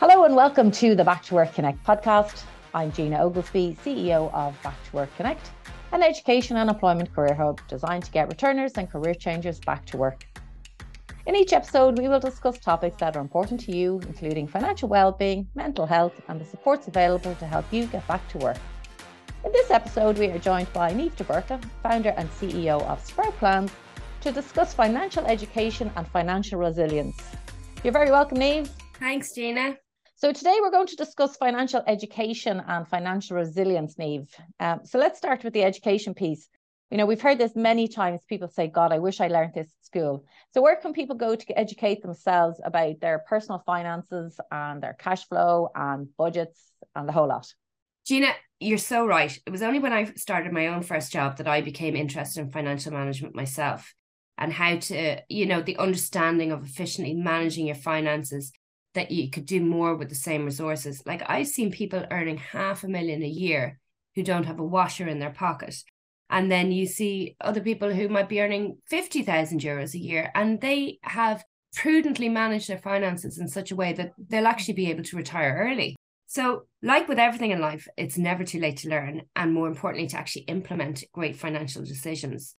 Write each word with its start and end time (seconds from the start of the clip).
Hello 0.00 0.22
and 0.22 0.36
welcome 0.36 0.70
to 0.70 0.94
the 0.94 1.02
Back 1.02 1.24
to 1.24 1.34
Work 1.34 1.54
Connect 1.54 1.82
podcast. 1.82 2.44
I'm 2.72 2.92
Gina 2.92 3.16
Oglesby, 3.16 3.76
CEO 3.84 4.32
of 4.32 4.56
Back 4.62 4.76
to 4.84 4.92
Work 4.94 5.08
Connect, 5.16 5.50
an 5.90 6.04
education 6.04 6.56
and 6.56 6.70
employment 6.70 7.12
career 7.12 7.34
hub 7.34 7.60
designed 7.66 8.04
to 8.04 8.12
get 8.12 8.28
returners 8.28 8.74
and 8.74 8.88
career 8.88 9.12
changers 9.12 9.58
back 9.58 9.84
to 9.86 9.96
work. 9.96 10.24
In 11.26 11.34
each 11.34 11.52
episode, 11.52 11.98
we 11.98 12.06
will 12.06 12.20
discuss 12.20 12.60
topics 12.60 12.96
that 13.00 13.16
are 13.16 13.20
important 13.20 13.58
to 13.62 13.76
you, 13.76 14.00
including 14.06 14.46
financial 14.46 14.88
well-being, 14.88 15.48
mental 15.56 15.84
health, 15.84 16.14
and 16.28 16.40
the 16.40 16.44
supports 16.44 16.86
available 16.86 17.34
to 17.34 17.44
help 17.44 17.64
you 17.72 17.86
get 17.86 18.06
back 18.06 18.26
to 18.28 18.38
work. 18.38 18.58
In 19.44 19.50
this 19.50 19.72
episode, 19.72 20.16
we 20.16 20.28
are 20.28 20.38
joined 20.38 20.72
by 20.72 20.92
Niamh 20.92 21.10
Búrca, 21.16 21.60
founder 21.82 22.14
and 22.16 22.30
CEO 22.30 22.80
of 22.82 23.04
SproutPlans, 23.04 23.72
to 24.20 24.30
discuss 24.30 24.72
financial 24.72 25.26
education 25.26 25.90
and 25.96 26.06
financial 26.06 26.60
resilience. 26.60 27.20
You're 27.82 27.92
very 27.92 28.12
welcome, 28.12 28.38
Niamh. 28.38 28.70
Thanks, 29.00 29.32
Gina. 29.34 29.76
So 30.20 30.32
today 30.32 30.58
we're 30.60 30.72
going 30.72 30.88
to 30.88 30.96
discuss 30.96 31.36
financial 31.36 31.80
education 31.86 32.60
and 32.66 32.88
financial 32.88 33.36
resilience, 33.36 33.94
Niamh. 33.94 34.26
Um, 34.58 34.80
so 34.82 34.98
let's 34.98 35.16
start 35.16 35.44
with 35.44 35.52
the 35.52 35.62
education 35.62 36.12
piece. 36.12 36.48
You 36.90 36.98
know, 36.98 37.06
we've 37.06 37.20
heard 37.20 37.38
this 37.38 37.54
many 37.54 37.86
times. 37.86 38.22
People 38.28 38.48
say, 38.48 38.66
God, 38.66 38.92
I 38.92 38.98
wish 38.98 39.20
I 39.20 39.28
learned 39.28 39.52
this 39.54 39.68
at 39.68 39.86
school. 39.86 40.24
So 40.52 40.60
where 40.60 40.74
can 40.74 40.92
people 40.92 41.14
go 41.14 41.36
to 41.36 41.56
educate 41.56 42.02
themselves 42.02 42.60
about 42.64 42.98
their 42.98 43.20
personal 43.28 43.62
finances 43.64 44.40
and 44.50 44.82
their 44.82 44.94
cash 44.94 45.24
flow 45.28 45.70
and 45.76 46.08
budgets 46.16 46.72
and 46.96 47.08
the 47.08 47.12
whole 47.12 47.28
lot? 47.28 47.54
Gina, 48.04 48.32
you're 48.58 48.78
so 48.78 49.06
right. 49.06 49.38
It 49.46 49.50
was 49.50 49.62
only 49.62 49.78
when 49.78 49.92
I 49.92 50.12
started 50.14 50.50
my 50.52 50.66
own 50.66 50.82
first 50.82 51.12
job 51.12 51.36
that 51.36 51.46
I 51.46 51.60
became 51.60 51.94
interested 51.94 52.40
in 52.40 52.50
financial 52.50 52.92
management 52.92 53.36
myself 53.36 53.94
and 54.36 54.52
how 54.52 54.78
to, 54.78 55.22
you 55.28 55.46
know, 55.46 55.62
the 55.62 55.76
understanding 55.76 56.50
of 56.50 56.64
efficiently 56.64 57.14
managing 57.14 57.66
your 57.66 57.76
finances 57.76 58.50
that 58.94 59.10
you 59.10 59.30
could 59.30 59.46
do 59.46 59.60
more 59.60 59.94
with 59.94 60.08
the 60.08 60.14
same 60.14 60.44
resources. 60.44 61.02
Like 61.06 61.22
I've 61.26 61.48
seen 61.48 61.70
people 61.70 62.04
earning 62.10 62.38
half 62.38 62.84
a 62.84 62.88
million 62.88 63.22
a 63.22 63.28
year 63.28 63.78
who 64.14 64.22
don't 64.22 64.46
have 64.46 64.58
a 64.58 64.64
washer 64.64 65.06
in 65.06 65.18
their 65.18 65.30
pocket. 65.32 65.76
And 66.30 66.50
then 66.50 66.72
you 66.72 66.86
see 66.86 67.36
other 67.40 67.60
people 67.60 67.92
who 67.92 68.08
might 68.08 68.28
be 68.28 68.40
earning 68.40 68.78
50,000 68.88 69.60
euros 69.60 69.94
a 69.94 69.98
year 69.98 70.30
and 70.34 70.60
they 70.60 70.98
have 71.02 71.44
prudently 71.74 72.28
managed 72.28 72.68
their 72.68 72.78
finances 72.78 73.38
in 73.38 73.48
such 73.48 73.70
a 73.70 73.76
way 73.76 73.92
that 73.92 74.12
they'll 74.18 74.46
actually 74.46 74.74
be 74.74 74.90
able 74.90 75.04
to 75.04 75.16
retire 75.16 75.56
early. 75.58 75.96
So, 76.26 76.64
like 76.82 77.08
with 77.08 77.18
everything 77.18 77.52
in 77.52 77.60
life, 77.60 77.88
it's 77.96 78.18
never 78.18 78.44
too 78.44 78.60
late 78.60 78.78
to 78.78 78.90
learn 78.90 79.22
and 79.34 79.54
more 79.54 79.66
importantly, 79.66 80.08
to 80.08 80.18
actually 80.18 80.42
implement 80.42 81.04
great 81.12 81.36
financial 81.36 81.82
decisions. 81.82 82.54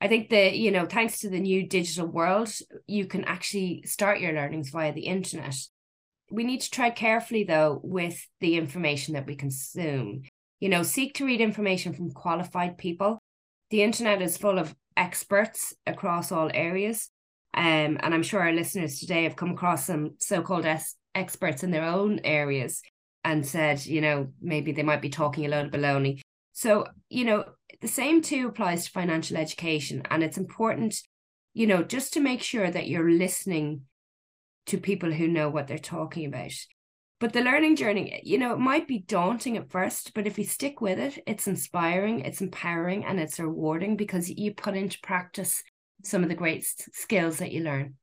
I 0.00 0.08
think 0.08 0.30
that, 0.30 0.56
you 0.56 0.70
know, 0.70 0.86
thanks 0.86 1.20
to 1.20 1.30
the 1.30 1.40
new 1.40 1.66
digital 1.66 2.06
world, 2.06 2.52
you 2.86 3.06
can 3.06 3.24
actually 3.24 3.84
start 3.86 4.20
your 4.20 4.32
learnings 4.32 4.70
via 4.70 4.92
the 4.92 5.06
internet. 5.06 5.56
We 6.30 6.44
need 6.44 6.60
to 6.62 6.70
try 6.70 6.90
carefully, 6.90 7.44
though, 7.44 7.80
with 7.82 8.26
the 8.40 8.56
information 8.56 9.14
that 9.14 9.26
we 9.26 9.36
consume. 9.36 10.22
You 10.60 10.68
know, 10.68 10.82
seek 10.82 11.14
to 11.14 11.26
read 11.26 11.40
information 11.40 11.92
from 11.92 12.10
qualified 12.10 12.76
people. 12.76 13.18
The 13.70 13.82
internet 13.82 14.20
is 14.20 14.36
full 14.36 14.58
of 14.58 14.74
experts 14.96 15.74
across 15.86 16.32
all 16.32 16.50
areas. 16.52 17.10
Um, 17.54 17.98
and 18.00 18.12
I'm 18.12 18.22
sure 18.22 18.40
our 18.40 18.52
listeners 18.52 18.98
today 18.98 19.24
have 19.24 19.36
come 19.36 19.50
across 19.50 19.86
some 19.86 20.16
so 20.18 20.42
called 20.42 20.66
es- 20.66 20.96
experts 21.14 21.62
in 21.62 21.70
their 21.70 21.84
own 21.84 22.20
areas 22.24 22.82
and 23.22 23.46
said, 23.46 23.84
you 23.86 24.00
know, 24.00 24.28
maybe 24.42 24.72
they 24.72 24.82
might 24.82 25.02
be 25.02 25.08
talking 25.08 25.46
a 25.46 25.48
load 25.48 25.66
of 25.66 25.72
baloney. 25.72 26.20
So, 26.52 26.86
you 27.08 27.24
know, 27.24 27.44
the 27.80 27.88
same 27.88 28.22
too 28.22 28.48
applies 28.48 28.84
to 28.84 28.90
financial 28.90 29.36
education. 29.36 30.02
And 30.10 30.22
it's 30.22 30.38
important, 30.38 30.96
you 31.52 31.66
know, 31.66 31.82
just 31.82 32.12
to 32.14 32.20
make 32.20 32.42
sure 32.42 32.70
that 32.70 32.88
you're 32.88 33.10
listening 33.10 33.82
to 34.66 34.78
people 34.78 35.12
who 35.12 35.28
know 35.28 35.48
what 35.48 35.66
they're 35.66 35.78
talking 35.78 36.26
about. 36.26 36.52
But 37.20 37.32
the 37.32 37.42
learning 37.42 37.76
journey, 37.76 38.20
you 38.24 38.38
know, 38.38 38.52
it 38.52 38.58
might 38.58 38.88
be 38.88 38.98
daunting 38.98 39.56
at 39.56 39.70
first, 39.70 40.12
but 40.14 40.26
if 40.26 40.38
you 40.38 40.44
stick 40.44 40.80
with 40.80 40.98
it, 40.98 41.22
it's 41.26 41.46
inspiring, 41.46 42.20
it's 42.20 42.40
empowering, 42.40 43.04
and 43.04 43.20
it's 43.20 43.38
rewarding 43.38 43.96
because 43.96 44.28
you 44.28 44.52
put 44.52 44.76
into 44.76 44.98
practice 45.02 45.62
some 46.02 46.22
of 46.22 46.28
the 46.28 46.34
great 46.34 46.66
skills 46.92 47.38
that 47.38 47.52
you 47.52 47.62
learn. 47.62 47.94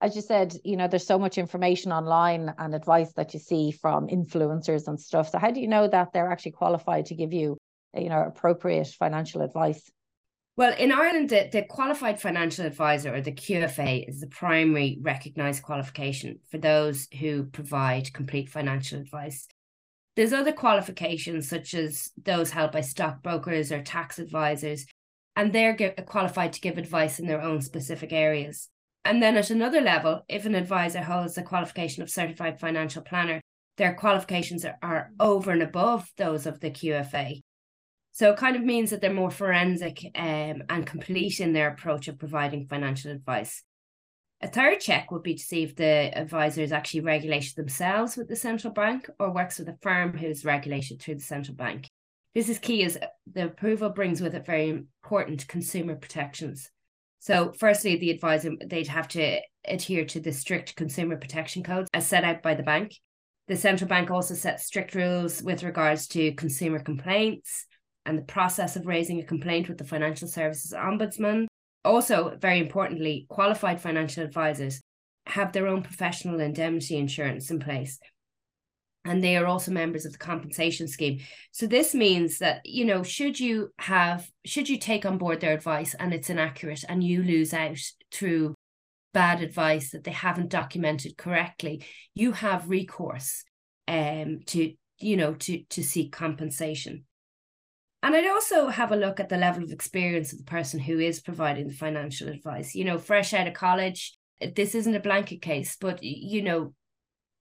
As 0.00 0.16
you 0.16 0.22
said, 0.22 0.54
you 0.64 0.76
know, 0.76 0.88
there's 0.88 1.06
so 1.06 1.18
much 1.18 1.36
information 1.36 1.92
online 1.92 2.54
and 2.56 2.74
advice 2.74 3.12
that 3.14 3.34
you 3.34 3.40
see 3.40 3.72
from 3.72 4.08
influencers 4.08 4.88
and 4.88 4.98
stuff. 4.98 5.28
So, 5.28 5.38
how 5.38 5.50
do 5.50 5.60
you 5.60 5.68
know 5.68 5.86
that 5.88 6.12
they're 6.12 6.30
actually 6.30 6.52
qualified 6.52 7.06
to 7.06 7.14
give 7.14 7.34
you, 7.34 7.58
you 7.94 8.08
know, 8.08 8.22
appropriate 8.22 8.88
financial 8.88 9.42
advice? 9.42 9.90
Well, 10.56 10.74
in 10.76 10.92
Ireland, 10.92 11.30
the, 11.30 11.48
the 11.50 11.62
qualified 11.62 12.20
financial 12.20 12.66
advisor 12.66 13.14
or 13.14 13.20
the 13.20 13.32
QFA 13.32 14.08
is 14.08 14.20
the 14.20 14.26
primary 14.26 14.98
recognised 15.00 15.62
qualification 15.62 16.40
for 16.50 16.58
those 16.58 17.08
who 17.18 17.44
provide 17.44 18.12
complete 18.12 18.50
financial 18.50 19.00
advice. 19.00 19.48
There's 20.16 20.32
other 20.32 20.52
qualifications, 20.52 21.48
such 21.48 21.72
as 21.72 22.10
those 22.22 22.50
held 22.50 22.72
by 22.72 22.82
stockbrokers 22.82 23.72
or 23.72 23.80
tax 23.82 24.18
advisors, 24.18 24.86
and 25.36 25.52
they're 25.52 25.94
qualified 26.04 26.52
to 26.54 26.60
give 26.60 26.76
advice 26.76 27.18
in 27.18 27.26
their 27.26 27.40
own 27.40 27.62
specific 27.62 28.12
areas. 28.12 28.68
And 29.04 29.22
then 29.22 29.36
at 29.36 29.50
another 29.50 29.80
level, 29.80 30.24
if 30.28 30.44
an 30.44 30.54
advisor 30.54 31.00
holds 31.00 31.36
the 31.36 31.42
qualification 31.42 32.02
of 32.02 32.10
certified 32.10 32.60
financial 32.60 33.02
planner, 33.02 33.40
their 33.78 33.94
qualifications 33.94 34.64
are, 34.64 34.76
are 34.82 35.10
over 35.18 35.52
and 35.52 35.62
above 35.62 36.10
those 36.18 36.44
of 36.44 36.60
the 36.60 36.70
QFA. 36.70 37.40
So 38.12 38.30
it 38.32 38.38
kind 38.38 38.56
of 38.56 38.62
means 38.62 38.90
that 38.90 39.00
they're 39.00 39.12
more 39.12 39.30
forensic 39.30 40.04
um, 40.14 40.62
and 40.68 40.86
complete 40.86 41.40
in 41.40 41.52
their 41.52 41.68
approach 41.68 42.08
of 42.08 42.18
providing 42.18 42.66
financial 42.66 43.12
advice. 43.12 43.62
A 44.42 44.48
third 44.48 44.80
check 44.80 45.10
would 45.10 45.22
be 45.22 45.34
to 45.34 45.42
see 45.42 45.62
if 45.62 45.76
the 45.76 46.10
advisor 46.16 46.62
is 46.62 46.72
actually 46.72 47.00
regulated 47.00 47.56
themselves 47.56 48.16
with 48.16 48.28
the 48.28 48.36
central 48.36 48.72
bank 48.72 49.08
or 49.18 49.32
works 49.32 49.58
with 49.58 49.68
a 49.68 49.76
firm 49.82 50.16
who's 50.16 50.44
regulated 50.44 51.00
through 51.00 51.16
the 51.16 51.20
central 51.20 51.54
bank. 51.54 51.88
This 52.34 52.48
is 52.48 52.58
key 52.58 52.84
as 52.84 52.96
the 53.30 53.46
approval 53.46 53.90
brings 53.90 54.20
with 54.20 54.34
it 54.34 54.46
very 54.46 54.68
important 54.68 55.46
consumer 55.46 55.94
protections. 55.94 56.70
So, 57.18 57.52
firstly, 57.58 57.96
the 57.96 58.10
advisor 58.10 58.52
they'd 58.64 58.86
have 58.86 59.08
to 59.08 59.40
adhere 59.66 60.06
to 60.06 60.20
the 60.20 60.32
strict 60.32 60.74
consumer 60.74 61.16
protection 61.16 61.62
codes 61.62 61.90
as 61.92 62.06
set 62.06 62.24
out 62.24 62.42
by 62.42 62.54
the 62.54 62.62
bank. 62.62 62.94
The 63.48 63.56
central 63.56 63.88
bank 63.88 64.10
also 64.10 64.34
sets 64.34 64.64
strict 64.64 64.94
rules 64.94 65.42
with 65.42 65.64
regards 65.64 66.06
to 66.08 66.32
consumer 66.32 66.78
complaints, 66.78 67.66
and 68.06 68.18
the 68.18 68.22
process 68.22 68.76
of 68.76 68.86
raising 68.86 69.20
a 69.20 69.24
complaint 69.24 69.68
with 69.68 69.78
the 69.78 69.84
Financial 69.84 70.28
Services 70.28 70.72
Ombudsman. 70.72 71.46
Also, 71.84 72.36
very 72.40 72.58
importantly, 72.58 73.26
qualified 73.28 73.80
financial 73.80 74.24
advisors 74.24 74.80
have 75.26 75.52
their 75.52 75.66
own 75.66 75.82
professional 75.82 76.40
indemnity 76.40 76.96
insurance 76.96 77.50
in 77.50 77.60
place. 77.60 77.98
And 79.04 79.24
they 79.24 79.36
are 79.36 79.46
also 79.46 79.70
members 79.70 80.04
of 80.04 80.12
the 80.12 80.18
compensation 80.18 80.86
scheme. 80.86 81.20
So 81.52 81.66
this 81.66 81.94
means 81.94 82.38
that, 82.38 82.60
you 82.64 82.84
know, 82.84 83.02
should 83.02 83.40
you 83.40 83.72
have, 83.78 84.28
should 84.44 84.68
you 84.68 84.78
take 84.78 85.06
on 85.06 85.16
board 85.16 85.40
their 85.40 85.54
advice 85.54 85.94
and 85.94 86.12
it's 86.12 86.28
inaccurate 86.28 86.84
and 86.86 87.02
you 87.02 87.22
lose 87.22 87.54
out 87.54 87.78
through 88.12 88.54
bad 89.14 89.42
advice 89.42 89.90
that 89.90 90.04
they 90.04 90.10
haven't 90.10 90.50
documented 90.50 91.16
correctly, 91.16 91.84
you 92.14 92.32
have 92.32 92.68
recourse 92.68 93.44
um 93.88 94.40
to, 94.46 94.72
you 94.98 95.16
know, 95.16 95.34
to 95.34 95.64
to 95.70 95.82
seek 95.82 96.12
compensation. 96.12 97.04
And 98.02 98.16
I'd 98.16 98.26
also 98.26 98.68
have 98.68 98.92
a 98.92 98.96
look 98.96 99.20
at 99.20 99.28
the 99.28 99.36
level 99.36 99.62
of 99.62 99.72
experience 99.72 100.32
of 100.32 100.38
the 100.38 100.44
person 100.44 100.80
who 100.80 100.98
is 100.98 101.20
providing 101.20 101.68
the 101.68 101.74
financial 101.74 102.28
advice. 102.28 102.74
You 102.74 102.84
know, 102.84 102.98
fresh 102.98 103.34
out 103.34 103.46
of 103.46 103.54
college, 103.54 104.16
this 104.54 104.74
isn't 104.74 104.94
a 104.94 105.00
blanket 105.00 105.42
case, 105.42 105.76
but, 105.78 106.02
you 106.02 106.42
know, 106.42 106.72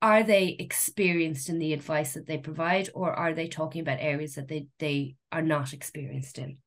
are 0.01 0.23
they 0.23 0.55
experienced 0.59 1.49
in 1.49 1.59
the 1.59 1.73
advice 1.73 2.13
that 2.13 2.25
they 2.25 2.37
provide 2.37 2.89
or 2.93 3.13
are 3.13 3.33
they 3.33 3.47
talking 3.47 3.81
about 3.81 3.99
areas 3.99 4.35
that 4.35 4.47
they, 4.47 4.67
they 4.79 5.15
are 5.31 5.41
not 5.41 5.73
experienced 5.73 6.37
in? 6.37 6.57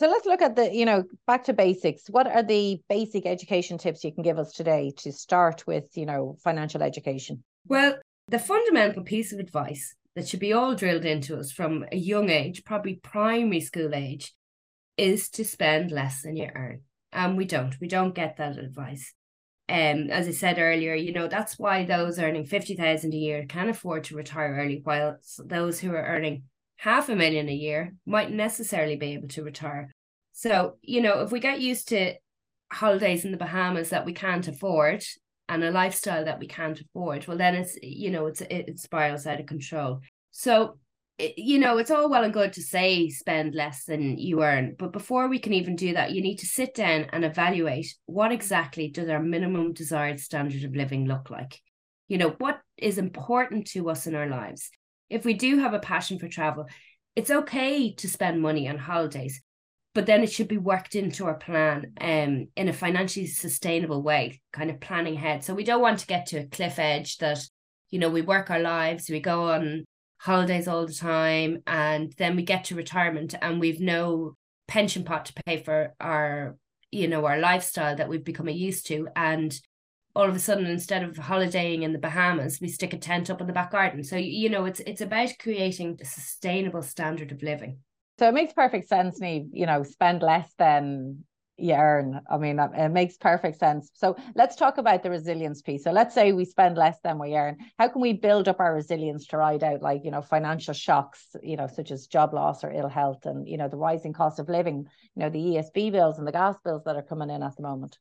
So 0.00 0.08
let's 0.08 0.26
look 0.26 0.42
at 0.42 0.56
the, 0.56 0.74
you 0.74 0.84
know, 0.84 1.04
back 1.26 1.44
to 1.44 1.52
basics. 1.52 2.08
What 2.08 2.26
are 2.26 2.42
the 2.42 2.80
basic 2.88 3.26
education 3.26 3.78
tips 3.78 4.02
you 4.02 4.12
can 4.12 4.24
give 4.24 4.38
us 4.38 4.52
today 4.52 4.92
to 4.98 5.12
start 5.12 5.66
with, 5.68 5.96
you 5.96 6.06
know, 6.06 6.36
financial 6.42 6.82
education? 6.82 7.44
Well, 7.66 7.96
the 8.28 8.40
fundamental 8.40 9.04
piece 9.04 9.32
of 9.32 9.38
advice 9.38 9.94
that 10.14 10.28
should 10.28 10.40
be 10.40 10.52
all 10.52 10.74
drilled 10.74 11.04
into 11.04 11.38
us 11.38 11.50
from 11.50 11.84
a 11.90 11.96
young 11.96 12.30
age, 12.30 12.64
probably 12.64 12.94
primary 12.94 13.60
school 13.60 13.94
age, 13.94 14.34
is 14.96 15.28
to 15.30 15.44
spend 15.44 15.90
less 15.90 16.22
than 16.22 16.36
you 16.36 16.48
earn. 16.54 16.82
And 17.12 17.36
we 17.36 17.44
don't. 17.44 17.78
We 17.80 17.88
don't 17.88 18.14
get 18.14 18.36
that 18.36 18.58
advice. 18.58 19.12
Um, 19.68 20.10
as 20.10 20.28
I 20.28 20.32
said 20.32 20.58
earlier, 20.58 20.94
you 20.94 21.12
know, 21.12 21.26
that's 21.26 21.58
why 21.58 21.84
those 21.84 22.18
earning 22.18 22.44
50,000 22.44 23.12
a 23.12 23.16
year 23.16 23.46
can 23.48 23.68
afford 23.68 24.04
to 24.04 24.16
retire 24.16 24.56
early, 24.56 24.80
while 24.84 25.16
those 25.38 25.80
who 25.80 25.92
are 25.92 26.04
earning 26.04 26.44
half 26.76 27.08
a 27.08 27.16
million 27.16 27.48
a 27.48 27.54
year 27.54 27.94
might 28.04 28.30
necessarily 28.30 28.96
be 28.96 29.14
able 29.14 29.28
to 29.28 29.42
retire. 29.42 29.90
So, 30.32 30.76
you 30.82 31.00
know, 31.00 31.22
if 31.22 31.32
we 31.32 31.40
get 31.40 31.60
used 31.60 31.88
to 31.88 32.14
holidays 32.70 33.24
in 33.24 33.30
the 33.30 33.36
Bahamas 33.36 33.90
that 33.90 34.04
we 34.04 34.12
can't 34.12 34.46
afford 34.46 35.04
and 35.48 35.62
a 35.62 35.70
lifestyle 35.70 36.24
that 36.24 36.38
we 36.38 36.46
can't 36.46 36.80
afford, 36.80 37.26
well, 37.26 37.36
then 37.36 37.54
it's, 37.54 37.78
you 37.82 38.10
know, 38.10 38.26
it's, 38.26 38.40
it 38.40 38.78
spirals 38.78 39.26
out 39.26 39.40
of 39.40 39.46
control. 39.46 40.00
So, 40.30 40.78
you 41.18 41.58
know, 41.58 41.78
it's 41.78 41.90
all 41.90 42.10
well 42.10 42.24
and 42.24 42.32
good 42.32 42.52
to 42.54 42.62
say 42.62 43.08
spend 43.08 43.54
less 43.54 43.84
than 43.84 44.18
you 44.18 44.42
earn, 44.42 44.74
but 44.78 44.92
before 44.92 45.28
we 45.28 45.38
can 45.38 45.52
even 45.52 45.76
do 45.76 45.94
that, 45.94 46.10
you 46.10 46.22
need 46.22 46.38
to 46.38 46.46
sit 46.46 46.74
down 46.74 47.06
and 47.12 47.24
evaluate 47.24 47.94
what 48.06 48.32
exactly 48.32 48.88
does 48.88 49.08
our 49.08 49.22
minimum 49.22 49.72
desired 49.72 50.18
standard 50.18 50.64
of 50.64 50.74
living 50.74 51.06
look 51.06 51.30
like? 51.30 51.60
You 52.08 52.18
know, 52.18 52.30
what 52.38 52.60
is 52.76 52.98
important 52.98 53.68
to 53.68 53.90
us 53.90 54.06
in 54.06 54.14
our 54.14 54.26
lives. 54.26 54.70
If 55.08 55.24
we 55.24 55.34
do 55.34 55.58
have 55.58 55.74
a 55.74 55.78
passion 55.78 56.18
for 56.18 56.28
travel, 56.28 56.66
it's 57.14 57.30
okay 57.30 57.92
to 57.94 58.08
spend 58.08 58.42
money 58.42 58.68
on 58.68 58.78
holidays, 58.78 59.40
but 59.94 60.06
then 60.06 60.22
it 60.22 60.32
should 60.32 60.48
be 60.48 60.58
worked 60.58 60.96
into 60.96 61.24
our 61.24 61.34
plan 61.34 61.92
um, 62.00 62.48
in 62.56 62.68
a 62.68 62.72
financially 62.72 63.26
sustainable 63.26 64.02
way, 64.02 64.40
kind 64.52 64.68
of 64.68 64.80
planning 64.80 65.14
ahead. 65.14 65.44
So 65.44 65.54
we 65.54 65.64
don't 65.64 65.80
want 65.80 66.00
to 66.00 66.06
get 66.06 66.26
to 66.26 66.38
a 66.38 66.46
cliff 66.46 66.78
edge 66.80 67.18
that, 67.18 67.38
you 67.90 68.00
know, 68.00 68.10
we 68.10 68.20
work 68.20 68.50
our 68.50 68.58
lives, 68.58 69.08
we 69.08 69.20
go 69.20 69.50
on 69.52 69.84
holidays 70.18 70.66
all 70.66 70.84
the 70.84 70.92
time, 70.92 71.62
and 71.66 72.12
then 72.18 72.34
we 72.34 72.42
get 72.42 72.64
to 72.64 72.74
retirement 72.74 73.36
and 73.40 73.60
we've 73.60 73.80
no 73.80 74.34
pension 74.66 75.04
pot 75.04 75.26
to 75.26 75.42
pay 75.46 75.62
for 75.62 75.94
our, 76.00 76.56
you 76.90 77.06
know, 77.06 77.24
our 77.24 77.38
lifestyle 77.38 77.94
that 77.94 78.08
we've 78.08 78.24
become 78.24 78.48
used 78.48 78.88
to. 78.88 79.06
And 79.14 79.56
all 80.16 80.28
of 80.28 80.34
a 80.34 80.40
sudden 80.40 80.66
instead 80.66 81.04
of 81.04 81.16
holidaying 81.16 81.82
in 81.82 81.92
the 81.92 81.98
Bahamas, 81.98 82.60
we 82.60 82.68
stick 82.68 82.92
a 82.92 82.98
tent 82.98 83.30
up 83.30 83.40
in 83.40 83.46
the 83.46 83.52
back 83.52 83.70
garden. 83.70 84.02
So 84.02 84.16
you 84.16 84.48
know, 84.48 84.64
it's 84.64 84.80
it's 84.80 85.00
about 85.00 85.30
creating 85.40 85.98
a 86.00 86.04
sustainable 86.04 86.82
standard 86.82 87.30
of 87.30 87.42
living. 87.42 87.78
So 88.18 88.28
it 88.28 88.34
makes 88.34 88.52
perfect 88.52 88.88
sense, 88.88 89.20
me, 89.20 89.48
you 89.52 89.66
know, 89.66 89.82
spend 89.82 90.22
less 90.22 90.52
than 90.56 91.24
you 91.56 91.74
earn. 91.74 92.20
I 92.30 92.38
mean, 92.38 92.58
it 92.58 92.88
makes 92.90 93.16
perfect 93.16 93.58
sense. 93.58 93.90
So 93.94 94.16
let's 94.34 94.56
talk 94.56 94.78
about 94.78 95.02
the 95.02 95.10
resilience 95.10 95.62
piece. 95.62 95.84
So 95.84 95.92
let's 95.92 96.14
say 96.14 96.32
we 96.32 96.44
spend 96.44 96.76
less 96.76 96.98
than 97.02 97.18
we 97.18 97.36
earn. 97.36 97.58
How 97.78 97.88
can 97.88 98.00
we 98.00 98.12
build 98.12 98.48
up 98.48 98.60
our 98.60 98.74
resilience 98.74 99.26
to 99.28 99.36
ride 99.36 99.62
out 99.64 99.82
like, 99.82 100.04
you 100.04 100.10
know, 100.10 100.22
financial 100.22 100.74
shocks, 100.74 101.34
you 101.42 101.56
know, 101.56 101.66
such 101.66 101.90
as 101.90 102.06
job 102.06 102.34
loss 102.34 102.64
or 102.64 102.72
ill 102.72 102.88
health 102.88 103.26
and, 103.26 103.48
you 103.48 103.56
know, 103.56 103.68
the 103.68 103.76
rising 103.76 104.12
cost 104.12 104.38
of 104.38 104.48
living, 104.48 104.86
you 105.14 105.22
know, 105.22 105.30
the 105.30 105.38
ESB 105.38 105.90
bills 105.90 106.18
and 106.18 106.26
the 106.26 106.32
gas 106.32 106.56
bills 106.64 106.82
that 106.84 106.96
are 106.96 107.02
coming 107.02 107.30
in 107.30 107.42
at 107.42 107.56
the 107.56 107.62
moment? 107.62 107.98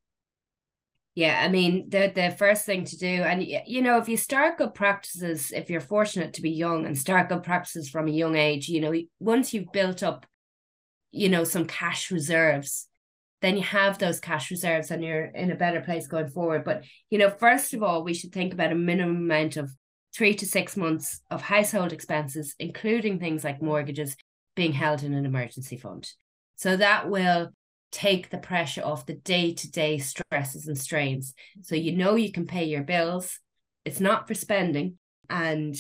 Yeah, 1.16 1.40
I 1.44 1.48
mean, 1.48 1.90
the 1.90 2.12
the 2.14 2.32
first 2.32 2.66
thing 2.66 2.86
to 2.86 2.98
do, 2.98 3.06
and 3.06 3.44
you 3.44 3.82
know, 3.84 4.00
if 4.00 4.10
you 4.10 4.18
start 4.18 4.58
good 4.58 4.74
practices, 4.74 5.52
if 5.52 5.70
you're 5.70 5.80
fortunate 5.80 6.34
to 6.34 6.42
be 6.42 6.50
young 6.50 6.88
and 6.88 6.98
start 6.98 7.30
good 7.30 7.44
practices 7.44 7.88
from 7.90 8.08
a 8.08 8.12
young 8.12 8.36
age, 8.36 8.68
you 8.68 8.82
know, 8.82 8.94
once 9.20 9.54
you've 9.54 9.72
built 9.72 10.02
up, 10.02 10.26
you 11.12 11.30
know, 11.30 11.44
some 11.44 11.66
cash 11.66 12.10
reserves, 12.10 12.88
then 13.44 13.58
you 13.58 13.64
have 13.64 14.00
those 14.00 14.20
cash 14.20 14.50
reserves 14.50 14.90
and 14.90 15.04
you're 15.04 15.26
in 15.26 15.52
a 15.52 15.56
better 15.56 15.82
place 15.82 16.08
going 16.08 16.30
forward. 16.30 16.64
But 16.64 16.84
you 17.12 17.20
know, 17.20 17.30
first 17.30 17.76
of 17.76 17.84
all, 17.84 18.04
we 18.04 18.16
should 18.16 18.32
think 18.32 18.52
about 18.52 18.72
a 18.72 18.76
minimum 18.76 19.18
amount 19.18 19.56
of 19.58 19.70
three 20.16 20.34
to 20.36 20.48
six 20.48 20.76
months 20.76 21.22
of 21.30 21.44
household 21.44 21.94
expenses, 21.94 22.56
including 22.58 23.20
things 23.20 23.44
like 23.44 23.62
mortgages, 23.62 24.16
being 24.56 24.74
held 24.74 25.04
in 25.04 25.14
an 25.14 25.26
emergency 25.26 25.78
fund. 25.78 26.10
So 26.56 26.78
that 26.78 27.10
will 27.10 27.50
take 27.94 28.32
the 28.32 28.38
pressure 28.40 28.82
off 28.84 29.06
the 29.06 29.14
day 29.14 29.54
to 29.54 29.72
day 29.72 30.00
stresses 30.00 30.68
and 30.68 30.78
strains. 30.78 31.34
So 31.62 31.76
you 31.76 31.94
know 31.94 32.16
you 32.16 32.32
can 32.32 32.48
pay 32.48 32.66
your 32.66 32.82
bills. 32.82 33.40
It's 33.86 34.00
not 34.00 34.28
for 34.28 34.34
spending 34.34 34.98
and 35.30 35.76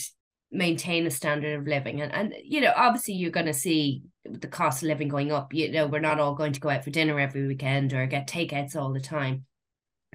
maintain 0.51 1.07
a 1.07 1.11
standard 1.11 1.59
of 1.59 1.67
living. 1.67 2.01
And, 2.01 2.13
and 2.13 2.35
you 2.43 2.61
know, 2.61 2.71
obviously 2.75 3.15
you're 3.15 3.31
going 3.31 3.47
to 3.47 3.53
see 3.53 4.03
the 4.23 4.47
cost 4.47 4.83
of 4.83 4.87
living 4.87 5.07
going 5.07 5.31
up. 5.31 5.53
You 5.53 5.71
know, 5.71 5.87
we're 5.87 5.99
not 5.99 6.19
all 6.19 6.35
going 6.35 6.53
to 6.53 6.59
go 6.59 6.69
out 6.69 6.83
for 6.83 6.91
dinner 6.91 7.19
every 7.19 7.47
weekend 7.47 7.93
or 7.93 8.05
get 8.05 8.27
takeouts 8.27 8.75
all 8.75 8.93
the 8.93 8.99
time. 8.99 9.45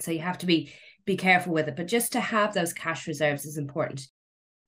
So 0.00 0.12
you 0.12 0.20
have 0.20 0.38
to 0.38 0.46
be 0.46 0.72
be 1.04 1.16
careful 1.16 1.52
with 1.52 1.68
it. 1.68 1.76
But 1.76 1.88
just 1.88 2.12
to 2.12 2.20
have 2.20 2.54
those 2.54 2.72
cash 2.72 3.08
reserves 3.08 3.44
is 3.44 3.58
important. 3.58 4.06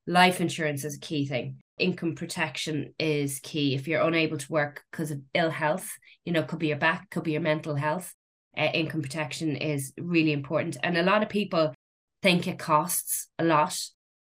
Life 0.07 0.41
insurance 0.41 0.85
is 0.85 0.97
a 0.97 1.01
key 1.01 1.27
thing 1.27 1.59
income 1.81 2.15
protection 2.15 2.95
is 2.99 3.41
key. 3.43 3.75
If 3.75 3.89
you're 3.89 4.03
unable 4.03 4.39
to 4.39 4.53
work 4.53 4.83
because 4.91 5.11
of 5.11 5.23
ill 5.35 5.51
health, 5.51 5.91
you 6.25 6.33
know, 6.33 6.43
could 6.43 6.59
be 6.59 6.69
your 6.69 6.79
back, 6.79 7.11
could 7.11 7.25
be 7.25 7.33
your 7.33 7.41
mental 7.41 7.75
health, 7.75 8.15
uh, 8.57 8.63
income 8.75 9.03
protection 9.03 9.57
is 9.57 9.93
really 9.99 10.33
important. 10.33 10.77
And 10.83 10.97
a 10.97 11.03
lot 11.03 11.23
of 11.23 11.29
people 11.29 11.75
think 12.23 12.47
it 12.47 12.59
costs 12.59 13.29
a 13.39 13.45
lot. 13.45 13.79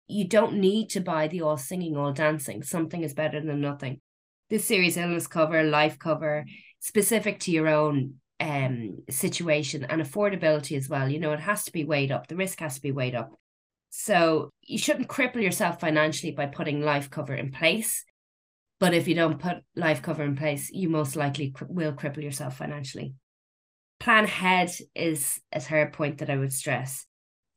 You 0.08 0.26
don't 0.26 0.54
need 0.54 0.90
to 0.90 1.00
buy 1.00 1.28
the 1.28 1.42
all 1.42 1.56
singing, 1.56 1.96
all 1.96 2.12
dancing. 2.12 2.62
Something 2.62 3.02
is 3.02 3.14
better 3.14 3.40
than 3.40 3.60
nothing. 3.60 4.00
This 4.50 4.64
serious 4.64 4.96
illness 4.96 5.26
cover, 5.26 5.62
life 5.62 5.98
cover, 5.98 6.44
specific 6.80 7.40
to 7.40 7.50
your 7.50 7.68
own 7.68 8.14
um 8.40 8.98
situation 9.08 9.84
and 9.84 10.02
affordability 10.02 10.76
as 10.76 10.88
well. 10.88 11.08
You 11.08 11.20
know, 11.20 11.32
it 11.32 11.40
has 11.40 11.64
to 11.64 11.72
be 11.72 11.84
weighed 11.84 12.10
up. 12.10 12.26
The 12.26 12.36
risk 12.36 12.60
has 12.60 12.76
to 12.76 12.82
be 12.82 12.92
weighed 12.92 13.14
up. 13.14 13.32
So 13.94 14.48
you 14.62 14.78
shouldn't 14.78 15.08
cripple 15.08 15.42
yourself 15.42 15.78
financially 15.78 16.32
by 16.32 16.46
putting 16.46 16.80
life 16.80 17.10
cover 17.10 17.34
in 17.34 17.52
place. 17.52 18.04
But 18.80 18.94
if 18.94 19.06
you 19.06 19.14
don't 19.14 19.38
put 19.38 19.58
life 19.76 20.00
cover 20.00 20.22
in 20.22 20.34
place, 20.34 20.70
you 20.72 20.88
most 20.88 21.14
likely 21.14 21.54
will 21.68 21.92
cripple 21.92 22.22
yourself 22.22 22.56
financially. 22.56 23.12
Plan 24.00 24.24
ahead 24.24 24.72
is 24.94 25.38
a 25.52 25.60
third 25.60 25.92
point 25.92 26.18
that 26.18 26.30
I 26.30 26.38
would 26.38 26.54
stress. 26.54 27.04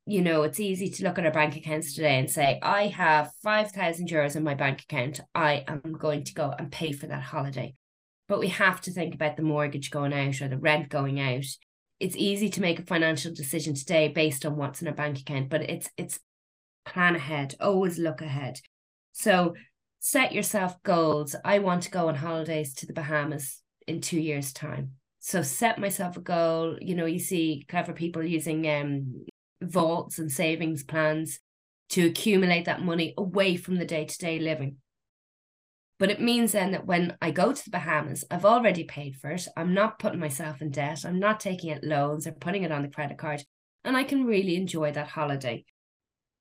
You 0.06 0.22
know, 0.22 0.44
it's 0.44 0.60
easy 0.60 0.90
to 0.90 1.04
look 1.06 1.18
at 1.18 1.26
our 1.26 1.32
bank 1.32 1.56
accounts 1.56 1.96
today 1.96 2.20
and 2.20 2.30
say, 2.30 2.60
I 2.62 2.88
have 2.88 3.32
5,000 3.42 4.10
euros 4.10 4.36
in 4.36 4.44
my 4.44 4.56
bank 4.56 4.82
account. 4.82 5.22
I 5.34 5.64
am 5.70 5.94
going 5.98 6.26
to 6.26 6.34
go 6.34 6.54
and 6.60 6.70
pay 6.70 6.92
for 6.92 7.08
that 7.08 7.24
holiday. 7.24 7.76
But 8.28 8.40
we 8.40 8.50
have 8.50 8.82
to 8.82 8.92
think 8.92 9.16
about 9.16 9.38
the 9.38 9.44
mortgage 9.44 9.90
going 9.90 10.12
out 10.12 10.42
or 10.42 10.50
the 10.50 10.58
rent 10.58 10.90
going 10.90 11.22
out 11.22 11.46
it's 12.00 12.16
easy 12.16 12.50
to 12.50 12.62
make 12.62 12.80
a 12.80 12.86
financial 12.86 13.34
decision 13.34 13.74
today 13.74 14.10
based 14.10 14.46
on 14.46 14.56
what's 14.56 14.82
in 14.82 14.88
our 14.88 14.94
bank 14.94 15.20
account, 15.20 15.50
but 15.50 15.62
it's 15.62 15.90
it's 15.98 16.20
plan 16.86 17.16
ahead, 17.16 17.56
always 17.60 17.98
look 17.98 18.22
ahead. 18.22 18.60
So 19.14 19.56
set 20.00 20.34
yourself 20.34 20.82
goals. 20.84 21.36
I 21.44 21.60
want 21.60 21.84
to 21.84 21.92
go 21.92 22.10
on 22.10 22.16
holidays 22.16 22.74
to 22.76 22.86
the 22.86 22.94
Bahamas 22.94 23.62
in 23.88 24.02
two 24.02 24.20
years' 24.20 24.54
time. 24.54 24.92
So 25.20 25.42
set 25.42 25.80
myself 25.80 26.18
a 26.18 26.22
goal. 26.22 26.78
You 26.80 26.96
know, 26.96 27.06
you 27.06 27.20
see 27.20 27.66
clever 27.68 27.94
people 27.94 28.24
using 28.24 28.70
um 28.70 29.26
vaults 29.62 30.20
and 30.20 30.32
savings 30.32 30.84
plans 30.84 31.40
to 31.90 32.06
accumulate 32.06 32.66
that 32.66 32.84
money 32.84 33.14
away 33.18 33.56
from 33.56 33.78
the 33.78 33.86
day-to-day 33.86 34.40
living. 34.40 34.78
But 35.98 36.12
it 36.12 36.22
means 36.22 36.52
then 36.52 36.72
that 36.72 36.86
when 36.86 37.18
I 37.22 37.32
go 37.32 37.54
to 37.54 37.64
the 37.64 37.72
Bahamas, 37.72 38.26
I've 38.30 38.46
already 38.46 38.84
paid 38.84 39.16
for 39.16 39.32
it. 39.32 39.48
I'm 39.56 39.74
not 39.74 40.00
putting 40.00 40.20
myself 40.20 40.62
in 40.62 40.72
debt. 40.72 41.06
I'm 41.06 41.20
not 41.20 41.40
taking 41.40 41.72
out 41.72 41.84
loans 41.84 42.28
or 42.28 42.34
putting 42.34 42.64
it 42.64 42.72
on 42.72 42.82
the 42.82 42.90
credit 42.90 43.18
card. 43.18 43.44
And 43.86 43.96
I 43.96 44.04
can 44.04 44.26
really 44.26 44.56
enjoy 44.56 44.92
that 44.92 45.08
holiday. 45.08 45.64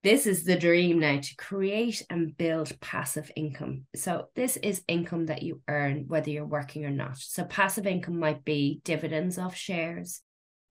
This 0.03 0.27
is 0.27 0.45
the 0.45 0.59
dream 0.59 0.99
now 0.99 1.21
to 1.21 1.37
create 1.37 2.05
and 2.11 2.37
build 2.37 2.79
passive 2.81 3.31
income. 3.37 3.87
So, 3.95 4.29
this 4.35 4.59
is 4.59 4.83
income 4.87 5.27
that 5.27 5.43
you 5.43 5.63
earn 5.67 6.05
whether 6.09 6.29
you're 6.29 6.45
working 6.45 6.85
or 6.85 6.91
not. 6.91 7.17
So, 7.17 7.45
passive 7.45 7.87
income 7.87 8.19
might 8.19 8.45
be 8.45 8.83
dividends 8.85 9.39
off 9.39 9.57
shares, 9.57 10.21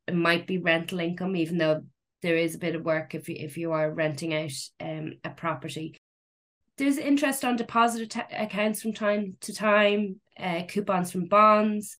it 0.07 0.13
might 0.13 0.45
be 0.45 0.59
rental 0.59 0.99
income, 0.99 1.35
even 1.35 1.57
though 1.57 1.81
there 2.21 2.37
is 2.37 2.55
a 2.55 2.59
bit 2.59 2.75
of 2.75 2.83
work 2.83 3.15
if 3.15 3.27
you, 3.27 3.35
if 3.39 3.57
you 3.57 3.71
are 3.71 3.91
renting 3.91 4.35
out 4.35 4.51
um, 4.79 5.13
a 5.23 5.31
property 5.31 5.99
there's 6.77 6.97
interest 6.97 7.45
on 7.45 7.55
deposit 7.55 8.15
accounts 8.31 8.81
from 8.81 8.93
time 8.93 9.37
to 9.41 9.53
time, 9.53 10.19
uh, 10.39 10.63
coupons 10.67 11.11
from 11.11 11.27
bonds. 11.27 11.97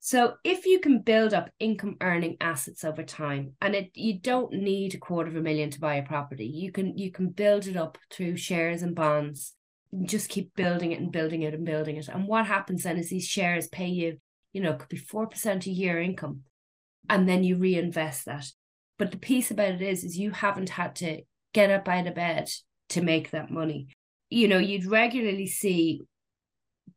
So 0.00 0.34
if 0.42 0.66
you 0.66 0.80
can 0.80 1.02
build 1.02 1.32
up 1.32 1.50
income 1.60 1.96
earning 2.00 2.36
assets 2.40 2.84
over 2.84 3.04
time, 3.04 3.52
and 3.60 3.74
it 3.74 3.90
you 3.94 4.18
don't 4.18 4.52
need 4.52 4.94
a 4.94 4.98
quarter 4.98 5.30
of 5.30 5.36
a 5.36 5.40
million 5.40 5.70
to 5.70 5.80
buy 5.80 5.96
a 5.96 6.02
property, 6.02 6.46
you 6.46 6.72
can 6.72 6.98
you 6.98 7.12
can 7.12 7.28
build 7.28 7.66
it 7.66 7.76
up 7.76 7.98
through 8.10 8.36
shares 8.36 8.82
and 8.82 8.94
bonds. 8.94 9.54
And 9.92 10.08
just 10.08 10.30
keep 10.30 10.54
building 10.56 10.92
it 10.92 11.00
and 11.00 11.12
building 11.12 11.42
it 11.42 11.52
and 11.52 11.66
building 11.66 11.96
it. 11.98 12.08
And 12.08 12.26
what 12.26 12.46
happens 12.46 12.82
then 12.82 12.96
is 12.96 13.10
these 13.10 13.28
shares 13.28 13.68
pay 13.68 13.88
you, 13.88 14.18
you 14.52 14.62
know, 14.62 14.72
could 14.72 14.88
be 14.88 14.96
four 14.96 15.26
percent 15.26 15.66
a 15.66 15.70
year 15.70 16.00
income, 16.00 16.40
and 17.08 17.28
then 17.28 17.44
you 17.44 17.56
reinvest 17.56 18.24
that. 18.24 18.46
But 18.98 19.10
the 19.10 19.18
piece 19.18 19.50
about 19.50 19.72
it 19.72 19.82
is, 19.82 20.02
is 20.02 20.16
you 20.16 20.30
haven't 20.30 20.70
had 20.70 20.96
to 20.96 21.22
get 21.52 21.70
up 21.70 21.86
out 21.88 22.06
of 22.06 22.14
bed 22.14 22.50
to 22.92 23.02
make 23.02 23.30
that 23.30 23.50
money. 23.50 23.88
You 24.30 24.48
know, 24.48 24.58
you'd 24.58 24.86
regularly 24.86 25.46
see 25.46 26.02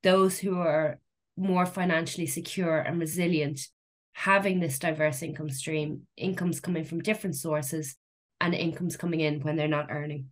those 0.04 0.40
who 0.40 0.58
are 0.60 1.00
more 1.38 1.66
financially 1.66 2.28
secure 2.28 2.78
and 2.78 3.00
resilient 3.00 3.68
having 4.14 4.62
this 4.62 4.80
diverse 4.80 5.22
income 5.22 5.50
stream, 5.50 6.04
incomes 6.16 6.62
coming 6.62 6.86
from 6.86 7.02
different 7.02 7.36
sources 7.36 7.98
and 8.40 8.56
incomes 8.56 8.96
coming 8.96 9.20
in 9.20 9.42
when 9.42 9.58
they're 9.58 9.68
not 9.68 9.92
earning. 9.92 10.28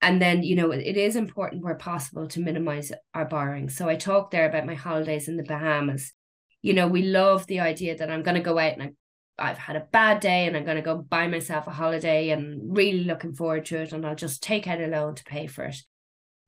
And 0.00 0.20
then, 0.20 0.42
you 0.42 0.56
know, 0.56 0.72
it 0.72 0.96
is 0.96 1.14
important 1.14 1.62
where 1.62 1.76
possible 1.76 2.26
to 2.28 2.40
minimize 2.40 2.90
our 3.14 3.24
borrowing. 3.24 3.68
So 3.68 3.88
I 3.88 3.94
talked 3.94 4.32
there 4.32 4.48
about 4.48 4.66
my 4.66 4.74
holidays 4.74 5.28
in 5.28 5.36
the 5.36 5.44
Bahamas. 5.44 6.12
You 6.60 6.72
know, 6.72 6.88
we 6.88 7.02
love 7.02 7.46
the 7.46 7.60
idea 7.60 7.96
that 7.96 8.10
I'm 8.10 8.24
going 8.24 8.34
to 8.34 8.40
go 8.40 8.58
out 8.58 8.78
and 8.78 8.96
I've 9.42 9.58
had 9.58 9.76
a 9.76 9.88
bad 9.90 10.20
day 10.20 10.46
and 10.46 10.56
I'm 10.56 10.64
going 10.64 10.76
to 10.76 10.82
go 10.82 10.96
buy 10.96 11.26
myself 11.26 11.66
a 11.66 11.70
holiday 11.70 12.30
and 12.30 12.76
really 12.76 13.04
looking 13.04 13.34
forward 13.34 13.66
to 13.66 13.78
it 13.78 13.92
and 13.92 14.06
I'll 14.06 14.14
just 14.14 14.42
take 14.42 14.68
out 14.68 14.80
a 14.80 14.86
loan 14.86 15.16
to 15.16 15.24
pay 15.24 15.48
for 15.48 15.64
it. 15.64 15.76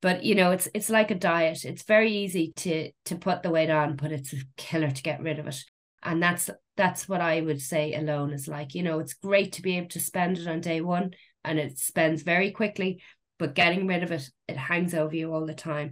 But 0.01 0.23
you 0.23 0.35
know, 0.35 0.53
it's 0.53 0.69
it's 0.75 0.91
like 0.91 1.11
a 1.11 1.15
diet. 1.17 1.65
It's 1.65 1.83
very 1.83 2.13
easy 2.13 2.53
to 2.57 2.93
to 3.07 3.17
put 3.17 3.43
the 3.43 3.51
weight 3.51 3.71
on, 3.71 3.97
but 3.97 4.13
it's 4.13 4.33
a 4.33 4.37
killer 4.57 4.91
to 4.91 5.03
get 5.03 5.23
rid 5.23 5.39
of 5.39 5.49
it. 5.49 5.57
And 6.03 6.23
that's 6.23 6.51
that's 6.77 7.09
what 7.09 7.21
I 7.21 7.41
would 7.41 7.61
say 7.61 7.95
a 7.95 8.01
loan 8.01 8.33
is 8.33 8.47
like. 8.47 8.75
You 8.75 8.83
know, 8.83 9.01
it's 9.01 9.15
great 9.15 9.53
to 9.55 9.63
be 9.63 9.77
able 9.77 9.89
to 9.89 10.01
spend 10.01 10.39
it 10.39 10.47
on 10.47 10.61
day 10.61 10.81
one 10.81 11.15
and 11.43 11.59
it 11.59 11.79
spends 11.79 12.23
very 12.23 12.51
quickly, 12.51 13.03
but 13.39 13.55
getting 13.55 13.87
rid 13.87 14.03
of 14.03 14.13
it, 14.13 14.31
it 14.47 14.57
hangs 14.57 14.95
over 14.95 15.17
you 15.17 15.33
all 15.33 15.47
the 15.47 15.55
time. 15.55 15.91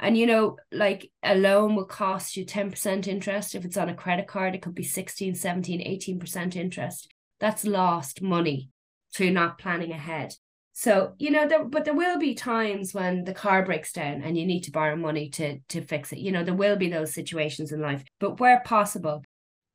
And 0.00 0.16
you 0.16 0.26
know, 0.26 0.56
like 0.72 1.10
a 1.22 1.34
loan 1.34 1.76
will 1.76 1.84
cost 1.84 2.36
you 2.36 2.44
10% 2.46 3.06
interest. 3.06 3.54
If 3.54 3.64
it's 3.64 3.76
on 3.76 3.90
a 3.90 3.94
credit 3.94 4.26
card, 4.26 4.54
it 4.54 4.62
could 4.62 4.74
be 4.74 4.82
16, 4.82 5.34
17, 5.34 5.80
18% 5.80 6.56
interest. 6.56 7.08
That's 7.38 7.66
lost 7.66 8.22
money 8.22 8.70
through 9.14 9.30
not 9.30 9.58
planning 9.58 9.92
ahead. 9.92 10.34
So, 10.72 11.12
you 11.18 11.30
know, 11.30 11.46
there, 11.46 11.64
but 11.64 11.84
there 11.84 11.94
will 11.94 12.18
be 12.18 12.34
times 12.34 12.94
when 12.94 13.24
the 13.24 13.34
car 13.34 13.64
breaks 13.64 13.92
down 13.92 14.22
and 14.22 14.38
you 14.38 14.46
need 14.46 14.62
to 14.62 14.72
borrow 14.72 14.96
money 14.96 15.28
to 15.30 15.58
to 15.68 15.82
fix 15.82 16.12
it. 16.12 16.18
You 16.18 16.32
know, 16.32 16.44
there 16.44 16.54
will 16.54 16.76
be 16.76 16.88
those 16.88 17.12
situations 17.12 17.70
in 17.70 17.82
life. 17.82 18.02
But 18.18 18.40
where 18.40 18.62
possible, 18.64 19.22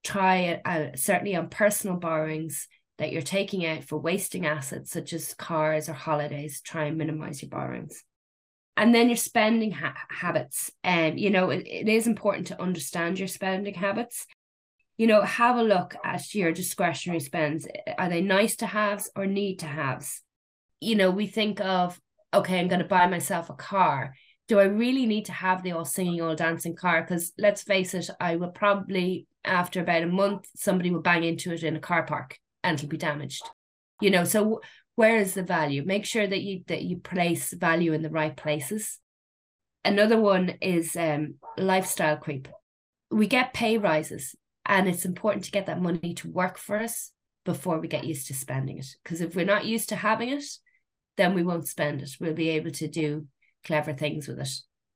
try 0.03 0.37
it 0.37 0.61
uh, 0.65 0.95
certainly 0.95 1.35
on 1.35 1.49
personal 1.49 1.97
borrowings 1.97 2.67
that 2.97 3.11
you're 3.11 3.21
taking 3.21 3.65
out 3.65 3.83
for 3.83 3.99
wasting 3.99 4.47
assets 4.47 4.91
such 4.91 5.13
as 5.13 5.35
cars 5.35 5.89
or 5.89 5.93
holidays, 5.93 6.61
try 6.61 6.85
and 6.85 6.97
minimize 6.97 7.41
your 7.41 7.49
borrowings. 7.49 8.03
And 8.77 8.93
then 8.93 9.07
your 9.07 9.17
spending 9.17 9.71
ha- 9.71 9.95
habits. 10.09 10.69
And, 10.83 11.13
um, 11.13 11.17
you 11.17 11.29
know, 11.29 11.49
it, 11.49 11.65
it 11.65 11.87
is 11.87 12.07
important 12.07 12.47
to 12.47 12.61
understand 12.61 13.19
your 13.19 13.27
spending 13.27 13.73
habits. 13.73 14.25
You 14.97 15.07
know, 15.07 15.21
have 15.21 15.57
a 15.57 15.63
look 15.63 15.95
at 16.03 16.33
your 16.33 16.51
discretionary 16.51 17.19
spends. 17.19 17.67
Are 17.97 18.09
they 18.09 18.21
nice 18.21 18.55
to 18.57 18.65
haves 18.65 19.09
or 19.15 19.25
need 19.25 19.59
to 19.59 19.65
haves? 19.65 20.21
You 20.79 20.95
know, 20.95 21.11
we 21.11 21.27
think 21.27 21.61
of, 21.61 21.99
okay, 22.33 22.59
I'm 22.59 22.67
going 22.67 22.81
to 22.81 22.87
buy 22.87 23.07
myself 23.07 23.49
a 23.49 23.53
car. 23.53 24.13
Do 24.47 24.59
I 24.59 24.65
really 24.65 25.05
need 25.05 25.25
to 25.25 25.31
have 25.31 25.63
the 25.63 25.71
all 25.71 25.85
singing, 25.85 26.21
all 26.21 26.35
dancing 26.35 26.75
car? 26.75 27.01
Because 27.01 27.33
let's 27.37 27.63
face 27.63 27.93
it, 27.93 28.09
I 28.19 28.35
will 28.35 28.51
probably, 28.51 29.27
after 29.43 29.81
about 29.81 30.03
a 30.03 30.07
month, 30.07 30.47
somebody 30.55 30.91
will 30.91 31.01
bang 31.01 31.23
into 31.23 31.53
it 31.53 31.63
in 31.63 31.75
a 31.75 31.79
car 31.79 32.03
park 32.03 32.37
and 32.63 32.77
it'll 32.77 32.89
be 32.89 32.97
damaged 32.97 33.49
you 34.01 34.09
know 34.09 34.23
so 34.23 34.61
where 34.95 35.17
is 35.17 35.33
the 35.33 35.43
value? 35.43 35.83
Make 35.85 36.05
sure 36.05 36.25
that 36.25 36.41
you 36.41 36.63
that 36.67 36.83
you 36.83 36.97
place 36.97 37.53
value 37.53 37.93
in 37.93 38.01
the 38.01 38.09
right 38.09 38.35
places. 38.35 38.99
Another 39.83 40.19
one 40.19 40.55
is 40.61 40.95
um, 40.95 41.35
lifestyle 41.57 42.17
creep. 42.17 42.47
We 43.11 43.27
get 43.27 43.53
pay 43.53 43.77
rises 43.77 44.35
and 44.65 44.87
it's 44.87 45.05
important 45.05 45.45
to 45.45 45.51
get 45.51 45.67
that 45.67 45.81
money 45.81 46.13
to 46.15 46.31
work 46.31 46.57
for 46.57 46.77
us 46.77 47.11
before 47.43 47.79
we 47.79 47.87
get 47.87 48.05
used 48.05 48.27
to 48.27 48.33
spending 48.33 48.79
it. 48.79 48.87
Because 49.03 49.21
if 49.21 49.35
we're 49.35 49.45
not 49.45 49.65
used 49.65 49.89
to 49.89 49.95
having 49.95 50.29
it 50.29 50.43
then 51.17 51.33
we 51.33 51.43
won't 51.43 51.67
spend 51.67 52.01
it. 52.01 52.11
We'll 52.19 52.33
be 52.33 52.49
able 52.49 52.71
to 52.71 52.87
do 52.87 53.27
clever 53.63 53.93
things 53.93 54.27
with 54.27 54.39
it. 54.39 54.49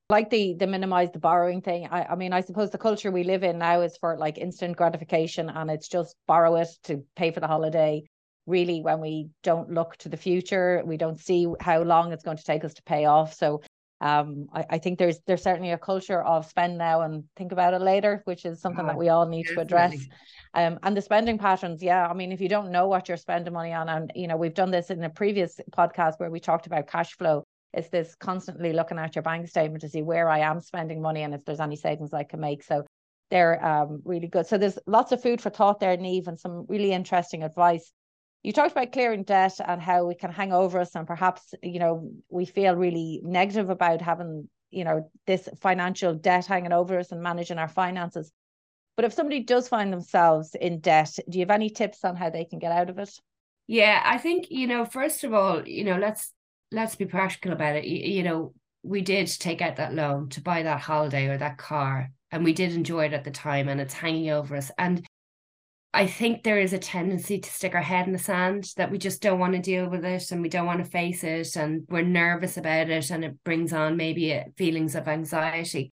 Like 0.10 0.30
the 0.30 0.56
the 0.58 0.68
minimize 0.68 1.12
the 1.12 1.20
borrowing 1.20 1.62
thing 1.62 1.88
I, 1.92 2.04
I 2.06 2.16
mean 2.16 2.34
i 2.34 2.42
suppose 2.42 2.72
the 2.72 2.80
culture 2.80 3.12
we 3.12 3.24
live 3.24 3.44
in 3.44 3.60
now 3.60 3.82
is 3.82 3.96
for 3.98 4.18
like 4.18 4.40
instant 4.40 4.76
gratification 4.76 5.52
and 5.52 5.70
it's 5.70 5.88
just 5.88 6.16
borrow 6.26 6.56
it 6.56 6.70
to 6.86 7.04
pay 7.16 7.30
for 7.30 7.42
the 7.42 7.48
holiday 7.48 8.09
really 8.50 8.82
when 8.82 9.00
we 9.00 9.30
don't 9.44 9.72
look 9.72 9.96
to 9.98 10.10
the 10.10 10.18
future 10.18 10.82
we 10.86 10.98
don't 10.98 11.20
see 11.20 11.48
how 11.60 11.82
long 11.82 12.12
it's 12.12 12.24
going 12.24 12.38
to 12.38 12.44
take 12.44 12.64
us 12.64 12.74
to 12.74 12.84
pay 12.84 13.06
off 13.06 13.34
so 13.34 13.62
um, 14.02 14.48
I, 14.54 14.66
I 14.72 14.78
think 14.78 14.98
there's 14.98 15.20
there's 15.28 15.44
certainly 15.44 15.72
a 15.72 15.78
culture 15.78 16.22
of 16.22 16.46
spend 16.46 16.78
now 16.78 17.02
and 17.02 17.26
think 17.36 17.52
about 17.52 17.74
it 17.74 17.82
later, 17.82 18.22
which 18.24 18.46
is 18.46 18.62
something 18.62 18.86
oh, 18.86 18.88
that 18.88 18.98
we 18.98 19.10
all 19.10 19.28
need 19.28 19.44
definitely. 19.44 19.56
to 19.56 19.76
address. 19.76 20.08
Um, 20.54 20.80
and 20.84 20.96
the 20.96 21.02
spending 21.02 21.38
patterns, 21.38 21.84
yeah. 21.84 22.08
I 22.08 22.14
mean, 22.14 22.32
if 22.32 22.40
you 22.40 22.48
don't 22.48 22.72
know 22.72 22.88
what 22.88 23.10
you're 23.10 23.18
spending 23.18 23.52
money 23.52 23.74
on, 23.74 23.90
and 23.90 24.10
you 24.16 24.30
know, 24.30 24.38
we've 24.38 24.54
done 24.54 24.72
this 24.72 24.90
in 24.90 25.04
a 25.04 25.10
previous 25.10 25.60
podcast 25.72 26.14
where 26.16 26.32
we 26.32 26.40
talked 26.40 26.66
about 26.66 26.88
cash 26.88 27.12
flow 27.18 27.44
it's 27.74 27.90
this 27.90 28.16
constantly 28.16 28.74
looking 28.74 28.98
at 28.98 29.16
your 29.16 29.24
bank 29.24 29.48
statement 29.48 29.82
to 29.82 29.90
see 29.90 30.02
where 30.02 30.30
I 30.30 30.40
am 30.40 30.62
spending 30.62 31.02
money 31.02 31.22
and 31.22 31.34
if 31.34 31.46
there's 31.46 31.60
any 31.60 31.76
savings 31.76 32.14
I 32.14 32.24
can 32.24 32.40
make. 32.40 32.64
So 32.64 32.86
they're 33.30 33.64
um, 33.64 34.02
really 34.06 34.28
good. 34.28 34.48
So 34.48 34.58
there's 34.58 34.80
lots 34.88 35.12
of 35.12 35.22
food 35.22 35.40
for 35.40 35.52
thought 35.52 35.80
there, 35.80 35.96
Niamh, 35.96 36.28
and 36.28 36.40
some 36.40 36.66
really 36.68 36.92
interesting 36.92 37.44
advice. 37.44 37.92
You 38.44 38.54
talked 38.54 38.72
about 38.72 38.94
clearing 38.94 39.24
debt 39.24 39.60
and 39.66 39.82
how 39.82 40.10
it 40.10 40.20
can 40.20 40.32
hang 40.32 40.54
over 40.54 40.80
us, 40.80 40.96
and 40.96 41.06
perhaps 41.06 41.54
you 41.62 41.80
know 41.80 42.12
we 42.30 42.46
feel 42.46 42.76
really 42.76 43.20
negative 43.24 43.70
about 43.70 44.02
having 44.02 44.50
you 44.72 44.86
know 44.86 45.10
this 45.28 45.50
financial 45.60 46.14
debt 46.14 46.46
hanging 46.46 46.72
over 46.72 47.00
us 47.00 47.12
and 47.12 47.22
managing 47.22 47.58
our 47.58 47.68
finances. 47.68 48.32
But 48.96 49.06
if 49.06 49.14
somebody 49.14 49.42
does 49.42 49.68
find 49.68 49.92
themselves 49.92 50.56
in 50.56 50.80
debt, 50.80 51.18
do 51.30 51.38
you 51.38 51.44
have 51.44 51.52
any 51.52 51.70
tips 51.70 52.04
on 52.04 52.16
how 52.16 52.30
they 52.30 52.46
can 52.46 52.60
get 52.60 52.72
out 52.72 52.90
of 52.90 53.00
it? 53.00 53.12
Yeah, 53.68 54.02
I 54.04 54.18
think 54.18 54.48
you 54.50 54.68
know 54.68 54.86
first 54.86 55.24
of 55.24 55.34
all, 55.34 55.68
you 55.68 55.84
know 55.84 55.98
let's 55.98 56.34
let's 56.72 56.96
be 56.96 57.06
practical 57.06 57.52
about 57.52 57.76
it. 57.76 57.86
You, 57.86 57.98
you 57.98 58.24
know, 58.24 58.54
we 58.84 59.02
did 59.02 59.28
take 59.28 59.62
out 59.62 59.76
that 59.78 59.94
loan 59.94 60.30
to 60.30 60.42
buy 60.42 60.64
that 60.64 60.80
holiday 60.80 61.28
or 61.28 61.38
that 61.38 61.58
car, 61.58 62.12
and 62.32 62.44
we 62.46 62.54
did 62.54 62.72
enjoy 62.72 63.06
it 63.06 63.14
at 63.14 63.26
the 63.26 63.32
time, 63.32 63.68
and 63.68 63.82
it's 63.82 63.94
hanging 63.94 64.30
over 64.30 64.56
us. 64.56 64.72
And 64.78 65.06
I 65.94 66.06
think 66.06 66.44
there 66.44 66.60
is 66.60 66.74
a 66.74 66.78
tendency 66.78 67.40
to 67.40 67.50
stick 67.50 67.74
our 67.74 67.82
head 67.82 68.06
in 68.06 68.14
the 68.14 68.20
sand 68.20 68.72
that 68.78 68.92
we 68.92 69.00
just 69.00 69.24
don't 69.24 69.40
want 69.40 69.54
to 69.54 69.60
deal 69.60 69.90
with 69.90 70.06
it 70.06 70.32
and 70.32 70.42
we 70.42 70.50
don't 70.50 70.68
want 70.68 70.84
to 70.84 70.90
face 70.90 71.24
it 71.24 71.56
and 71.56 71.84
we're 71.90 72.04
nervous 72.04 72.58
about 72.58 72.90
it 72.90 73.10
and 73.10 73.26
it 73.26 73.44
brings 73.44 73.74
on 73.74 73.98
maybe 73.98 74.34
uh, 74.34 74.44
feelings 74.56 74.94
of 74.94 75.08
anxiety. 75.08 75.92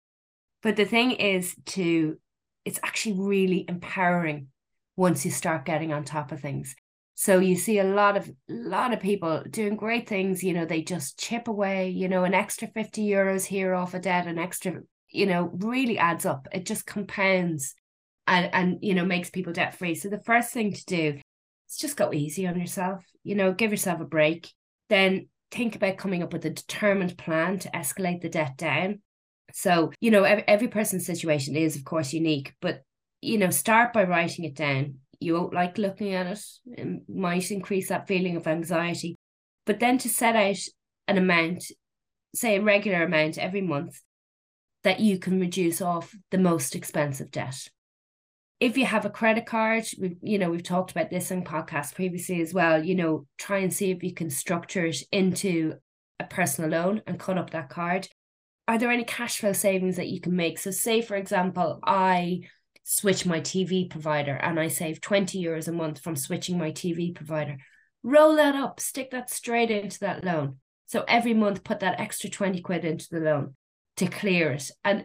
But 0.63 0.77
the 0.77 0.85
thing 0.85 1.13
is 1.13 1.55
to 1.67 2.19
it's 2.65 2.81
actually 2.83 3.21
really 3.21 3.65
empowering 3.69 4.49
once 4.97 5.25
you 5.25 5.31
start 5.31 5.65
getting 5.65 5.93
on 5.93 6.05
top 6.05 6.33
of 6.33 6.41
things. 6.41 6.75
So 7.15 7.39
you 7.39 7.55
see 7.55 7.79
a 7.79 7.85
lot 7.85 8.17
of 8.17 8.31
lot 8.49 8.93
of 8.93 9.01
people 9.01 9.45
doing 9.49 9.77
great 9.77 10.09
things. 10.09 10.43
You 10.43 10.55
know, 10.55 10.65
they 10.65 10.83
just 10.83 11.19
chip 11.19 11.47
away. 11.47 11.91
You 11.91 12.09
know, 12.09 12.25
an 12.25 12.35
extra 12.35 12.67
fifty 12.67 13.07
euros 13.07 13.45
here 13.45 13.75
off 13.75 13.95
a 13.95 14.01
debt, 14.01 14.27
an 14.27 14.39
extra, 14.39 14.81
you 15.09 15.27
know, 15.27 15.51
really 15.55 15.99
adds 15.99 16.27
up. 16.27 16.49
It 16.53 16.67
just 16.67 16.87
compounds, 16.87 17.75
and 18.27 18.51
and 18.53 18.79
you 18.83 18.95
know 18.95 19.05
makes 19.05 19.31
people 19.31 19.53
debt 19.53 19.77
free. 19.77 19.95
So 19.95 20.09
the 20.09 20.23
first 20.23 20.53
thing 20.53 20.73
to 20.73 20.85
do 20.85 21.21
is 21.69 21.77
just 21.77 21.97
go 21.97 22.13
easy 22.13 22.47
on 22.47 22.59
yourself. 22.59 23.05
You 23.23 23.35
know, 23.35 23.53
give 23.53 23.71
yourself 23.71 24.01
a 24.01 24.05
break. 24.05 24.53
Then 24.89 25.29
think 25.51 25.77
about 25.77 25.99
coming 25.99 26.23
up 26.23 26.33
with 26.33 26.45
a 26.45 26.51
determined 26.51 27.17
plan 27.17 27.59
to 27.61 27.71
escalate 27.71 28.21
the 28.21 28.29
debt 28.29 28.57
down. 28.57 29.01
So 29.53 29.93
you 30.01 30.11
know, 30.11 30.25
every, 30.25 30.45
every 30.49 30.69
person's 30.69 31.07
situation 31.07 31.57
is 31.57 31.77
of 31.77 31.85
course 31.85 32.13
unique, 32.13 32.55
but 32.61 32.83
you 33.21 33.39
know, 33.39 33.51
start 33.51 33.93
by 33.93 34.05
writing 34.05 34.45
it 34.45 34.55
down 34.55 34.97
you 35.25 35.35
won't 35.35 35.55
like 35.55 35.79
looking 35.79 36.15
at 36.15 36.27
it. 36.27 36.45
It 36.67 37.09
might 37.09 37.51
increase 37.51 37.89
that 37.89 38.07
feeling 38.07 38.37
of 38.37 38.47
anxiety. 38.47 39.17
But 39.67 39.81
then 39.81 39.99
to 39.99 40.09
set 40.09 40.37
out 40.37 40.59
an 41.09 41.19
amount, 41.19 41.65
say 42.35 42.57
a 42.57 42.63
regular 42.63 43.03
amount 43.03 43.39
every 43.39 43.63
month, 43.63 44.01
that 44.83 45.01
you 45.01 45.19
can 45.19 45.41
reduce 45.41 45.81
off 45.81 46.15
the 46.31 46.39
most 46.39 46.75
expensive 46.75 47.31
debt. 47.31 47.69
If 48.61 48.79
you 48.79 48.87
have 48.87 49.05
a 49.05 49.11
credit 49.11 49.47
card, 49.47 49.85
we 49.99 50.17
you 50.23 50.39
know 50.39 50.51
we've 50.51 50.63
talked 50.63 50.91
about 50.91 51.11
this 51.11 51.31
on 51.33 51.45
podcast 51.45 51.95
previously 51.95 52.41
as 52.41 52.55
well. 52.55 52.83
You 52.83 52.95
know, 52.95 53.27
try 53.39 53.59
and 53.59 53.73
see 53.73 53.91
if 53.91 54.03
you 54.03 54.15
can 54.15 54.31
structure 54.31 54.87
it 54.87 55.03
into 55.13 55.75
a 56.21 56.25
personal 56.25 56.71
loan 56.71 57.03
and 57.07 57.19
cut 57.19 57.39
up 57.39 57.51
that 57.51 57.69
card. 57.69 58.09
Are 58.67 58.79
there 58.79 58.91
any 58.91 59.05
cash 59.05 59.39
flow 59.39 59.53
savings 59.53 59.97
that 59.97 60.09
you 60.09 60.21
can 60.21 60.35
make? 60.35 60.59
So, 60.59 60.71
say 60.71 61.03
for 61.03 61.17
example, 61.17 61.81
I 61.85 62.43
switch 62.85 63.27
my 63.27 63.41
TV 63.41 63.91
provider 63.91 64.37
and 64.37 64.61
I 64.61 64.69
save 64.69 65.01
20 65.01 65.43
euros 65.43 65.69
a 65.69 65.73
month 65.73 66.01
from 66.01 66.17
switching 66.17 66.59
my 66.59 66.71
TV 66.71 67.15
provider. 67.15 67.57
Roll 68.03 68.37
that 68.37 68.55
up, 68.55 68.79
stick 68.79 69.11
that 69.11 69.31
straight 69.31 69.71
into 69.71 69.99
that 70.01 70.23
loan. 70.23 70.59
So 70.87 71.05
every 71.09 71.35
month, 71.35 71.65
put 71.65 71.81
that 71.81 71.99
extra 71.99 72.31
20 72.31 72.61
quid 72.61 72.85
into 72.85 73.09
the 73.11 73.21
loan 73.21 73.57
to 73.97 74.07
clear 74.07 74.53
it. 74.53 74.71
And 74.85 75.05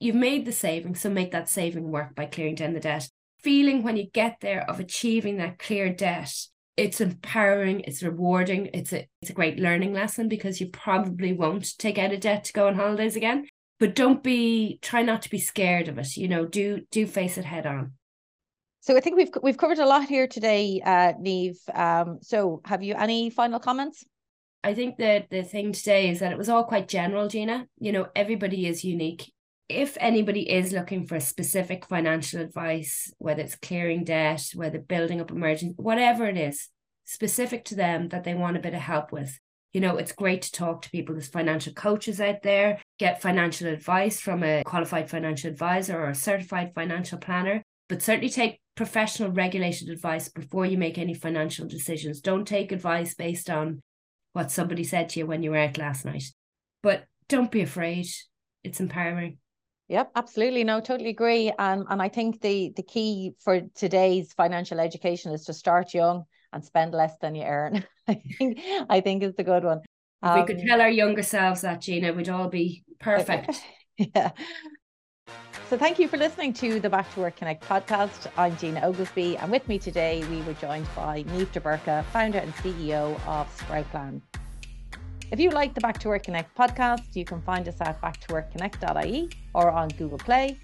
you've 0.00 0.14
made 0.14 0.44
the 0.44 0.52
saving, 0.52 0.94
so 0.94 1.10
make 1.10 1.32
that 1.32 1.48
saving 1.48 1.90
work 1.90 2.14
by 2.14 2.26
clearing 2.26 2.54
down 2.54 2.74
the 2.74 2.80
debt. 2.80 3.08
Feeling 3.40 3.82
when 3.82 3.96
you 3.96 4.10
get 4.12 4.38
there 4.40 4.68
of 4.68 4.80
achieving 4.80 5.36
that 5.36 5.58
clear 5.58 5.92
debt, 5.92 6.32
it's 6.76 7.00
empowering, 7.00 7.80
it's 7.80 8.02
rewarding, 8.02 8.70
it's 8.74 8.92
a 8.92 9.08
it's 9.22 9.30
a 9.30 9.34
great 9.34 9.58
learning 9.58 9.92
lesson 9.92 10.28
because 10.28 10.60
you 10.60 10.68
probably 10.68 11.32
won't 11.32 11.78
take 11.78 11.98
out 11.98 12.12
a 12.12 12.18
debt 12.18 12.44
to 12.44 12.52
go 12.52 12.66
on 12.66 12.74
holidays 12.74 13.16
again 13.16 13.46
but 13.80 13.94
don't 13.94 14.24
be 14.24 14.78
try 14.82 15.02
not 15.02 15.22
to 15.22 15.30
be 15.30 15.38
scared 15.38 15.86
of 15.86 15.98
it 15.98 16.16
you 16.16 16.26
know 16.26 16.44
do 16.44 16.80
do 16.90 17.06
face 17.06 17.38
it 17.38 17.44
head 17.44 17.64
on 17.64 17.92
so 18.88 18.96
I 18.96 19.00
think 19.00 19.16
we've 19.16 19.30
we've 19.42 19.58
covered 19.58 19.80
a 19.80 19.86
lot 19.86 20.08
here 20.08 20.26
today, 20.26 20.80
uh, 20.82 21.12
Niamh. 21.20 21.58
Um, 21.78 22.20
so 22.22 22.62
have 22.64 22.82
you 22.82 22.94
any 22.94 23.28
final 23.28 23.58
comments? 23.58 24.02
I 24.64 24.72
think 24.72 24.96
that 24.96 25.28
the 25.28 25.42
thing 25.42 25.72
today 25.72 26.08
is 26.08 26.20
that 26.20 26.32
it 26.32 26.38
was 26.38 26.48
all 26.48 26.64
quite 26.64 26.88
general, 26.88 27.28
Gina. 27.28 27.66
You 27.78 27.92
know, 27.92 28.06
everybody 28.16 28.66
is 28.66 28.84
unique. 28.84 29.30
If 29.68 29.98
anybody 30.00 30.50
is 30.50 30.72
looking 30.72 31.06
for 31.06 31.20
specific 31.20 31.84
financial 31.86 32.40
advice, 32.40 33.12
whether 33.18 33.42
it's 33.42 33.54
clearing 33.54 34.04
debt, 34.04 34.42
whether 34.54 34.78
building 34.78 35.20
up 35.20 35.30
emergency, 35.30 35.74
whatever 35.76 36.26
it 36.26 36.38
is, 36.38 36.68
specific 37.04 37.66
to 37.66 37.74
them 37.74 38.08
that 38.08 38.24
they 38.24 38.34
want 38.34 38.56
a 38.56 38.60
bit 38.60 38.74
of 38.74 38.80
help 38.80 39.12
with, 39.12 39.38
you 39.72 39.80
know, 39.80 39.96
it's 39.96 40.12
great 40.12 40.42
to 40.42 40.52
talk 40.52 40.82
to 40.82 40.90
people. 40.90 41.14
There's 41.14 41.28
financial 41.28 41.74
coaches 41.74 42.20
out 42.20 42.42
there, 42.42 42.80
get 42.98 43.20
financial 43.20 43.68
advice 43.68 44.20
from 44.20 44.42
a 44.42 44.62
qualified 44.64 45.10
financial 45.10 45.50
advisor 45.50 45.98
or 45.98 46.08
a 46.08 46.14
certified 46.14 46.72
financial 46.74 47.18
planner, 47.18 47.62
but 47.88 48.02
certainly 48.02 48.30
take 48.30 48.60
professional 48.74 49.30
regulated 49.30 49.90
advice 49.90 50.28
before 50.28 50.64
you 50.64 50.78
make 50.78 50.96
any 50.96 51.12
financial 51.12 51.66
decisions. 51.66 52.20
Don't 52.20 52.46
take 52.46 52.72
advice 52.72 53.14
based 53.14 53.50
on 53.50 53.82
what 54.32 54.50
somebody 54.50 54.84
said 54.84 55.10
to 55.10 55.20
you 55.20 55.26
when 55.26 55.42
you 55.42 55.50
were 55.50 55.58
out 55.58 55.76
last 55.76 56.04
night. 56.04 56.24
But 56.82 57.04
don't 57.28 57.50
be 57.50 57.60
afraid. 57.60 58.06
It's 58.64 58.80
empowering. 58.80 59.38
Yep, 59.88 60.12
absolutely. 60.16 60.64
No, 60.64 60.80
totally 60.80 61.10
agree. 61.10 61.52
And 61.58 61.86
and 61.88 62.02
I 62.02 62.08
think 62.08 62.40
the 62.40 62.72
the 62.76 62.82
key 62.82 63.32
for 63.40 63.62
today's 63.74 64.32
financial 64.34 64.80
education 64.80 65.32
is 65.32 65.44
to 65.46 65.54
start 65.54 65.94
young 65.94 66.24
and 66.52 66.64
spend 66.64 66.92
less 66.92 67.16
than 67.20 67.34
you 67.34 67.44
earn. 67.44 67.84
I 68.08 68.22
think 68.38 68.60
I 68.90 69.00
think 69.00 69.22
is 69.22 69.34
the 69.34 69.44
good 69.44 69.64
one. 69.64 69.80
If 70.22 70.30
um, 70.30 70.40
we 70.40 70.46
could 70.46 70.60
um, 70.60 70.66
tell 70.66 70.80
our 70.80 70.90
younger 70.90 71.22
selves 71.22 71.62
that, 71.62 71.80
Gina, 71.80 72.12
we'd 72.12 72.28
all 72.28 72.48
be 72.48 72.84
perfect. 73.00 73.62
yeah. 73.96 74.32
So 75.70 75.76
thank 75.76 75.98
you 75.98 76.08
for 76.08 76.16
listening 76.16 76.54
to 76.54 76.80
the 76.80 76.88
Back 76.88 77.12
to 77.14 77.20
Work 77.20 77.36
Connect 77.36 77.62
podcast. 77.62 78.26
I'm 78.36 78.56
Gina 78.56 78.80
Oglesby, 78.80 79.36
and 79.36 79.50
with 79.50 79.68
me 79.68 79.78
today 79.78 80.24
we 80.30 80.42
were 80.42 80.54
joined 80.54 80.86
by 80.96 81.24
Niamh 81.24 81.52
de 81.52 81.60
Búrca, 81.60 82.04
founder 82.06 82.38
and 82.38 82.54
CEO 82.56 83.14
of 83.26 83.46
SproutPlan. 83.58 84.22
If 85.30 85.38
you 85.38 85.50
like 85.50 85.74
the 85.74 85.80
Back 85.82 85.98
to 85.98 86.08
Work 86.08 86.22
Connect 86.22 86.56
podcast, 86.56 87.14
you 87.14 87.26
can 87.26 87.42
find 87.42 87.68
us 87.68 87.76
at 87.82 88.00
backtoworkconnect.ie 88.00 89.28
or 89.52 89.70
on 89.70 89.88
Google 89.90 90.16
Play. 90.16 90.58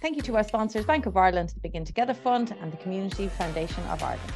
Thank 0.00 0.16
you 0.16 0.22
to 0.22 0.36
our 0.36 0.44
sponsors, 0.44 0.86
Bank 0.86 1.04
of 1.04 1.18
Ireland, 1.18 1.50
the 1.50 1.60
Begin 1.60 1.84
Together 1.84 2.14
Fund, 2.14 2.56
and 2.62 2.72
the 2.72 2.78
Community 2.78 3.28
Foundation 3.28 3.84
of 3.90 4.02
Ireland. 4.02 4.32